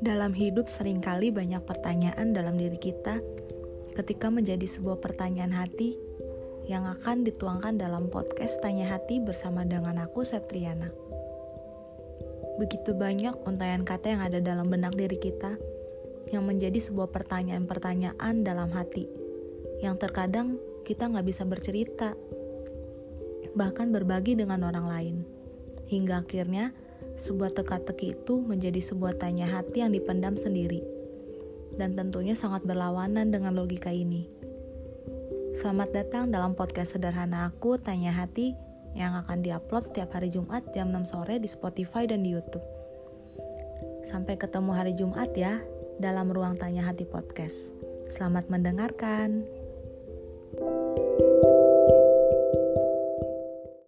Dalam 0.00 0.32
hidup 0.32 0.72
sering 0.72 1.04
kali 1.04 1.28
banyak 1.28 1.60
pertanyaan 1.68 2.32
dalam 2.32 2.56
diri 2.56 2.80
kita 2.80 3.20
ketika 3.92 4.32
menjadi 4.32 4.64
sebuah 4.64 4.96
pertanyaan 4.96 5.52
hati 5.52 5.92
yang 6.64 6.88
akan 6.88 7.20
dituangkan 7.20 7.76
dalam 7.76 8.08
podcast 8.08 8.64
Tanya 8.64 8.88
Hati 8.88 9.20
bersama 9.20 9.60
dengan 9.68 10.00
aku 10.00 10.24
Septriana. 10.24 10.88
Begitu 12.56 12.96
banyak 12.96 13.44
untayan 13.44 13.84
kata 13.84 14.16
yang 14.16 14.22
ada 14.24 14.40
dalam 14.40 14.72
benak 14.72 14.96
diri 14.96 15.20
kita 15.20 15.60
yang 16.32 16.48
menjadi 16.48 16.80
sebuah 16.80 17.12
pertanyaan-pertanyaan 17.12 18.40
dalam 18.40 18.72
hati 18.72 19.04
yang 19.84 20.00
terkadang 20.00 20.56
kita 20.88 21.12
nggak 21.12 21.28
bisa 21.28 21.44
bercerita 21.44 22.16
bahkan 23.52 23.92
berbagi 23.92 24.32
dengan 24.32 24.64
orang 24.64 24.86
lain 24.88 25.16
hingga 25.92 26.24
akhirnya 26.24 26.72
sebuah 27.20 27.52
teka-teki 27.52 28.16
itu 28.16 28.40
menjadi 28.40 28.80
sebuah 28.80 29.20
tanya 29.20 29.44
hati 29.44 29.84
yang 29.84 29.92
dipendam 29.92 30.40
sendiri, 30.40 30.80
dan 31.76 31.92
tentunya 31.92 32.32
sangat 32.32 32.64
berlawanan 32.64 33.28
dengan 33.28 33.52
logika 33.52 33.92
ini. 33.92 34.24
Selamat 35.52 35.92
datang 35.92 36.32
dalam 36.32 36.56
podcast 36.56 36.96
sederhana 36.96 37.52
aku, 37.52 37.76
Tanya 37.76 38.16
Hati, 38.16 38.56
yang 38.96 39.12
akan 39.20 39.44
diupload 39.44 39.84
setiap 39.84 40.16
hari 40.16 40.32
Jumat 40.32 40.64
jam 40.72 40.88
6 40.88 41.12
sore 41.12 41.36
di 41.36 41.46
Spotify 41.46 42.08
dan 42.08 42.24
di 42.24 42.32
YouTube. 42.32 42.64
Sampai 44.08 44.40
ketemu 44.40 44.72
hari 44.72 44.96
Jumat 44.96 45.36
ya, 45.36 45.60
dalam 46.00 46.32
ruang 46.32 46.56
Tanya 46.56 46.88
Hati 46.88 47.04
Podcast. 47.04 47.76
Selamat 48.08 48.48
mendengarkan. 48.48 49.59